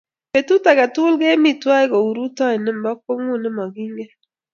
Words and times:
Petut 0.31 0.63
ake 0.71 0.85
tukul 0.93 1.15
kemi 1.21 1.51
twai 1.61 1.85
kou 1.91 2.09
rutoi 2.17 2.57
nepo 2.63 2.91
kwong'ut 3.03 3.39
ne 3.41 3.49
mokingen 3.57 4.11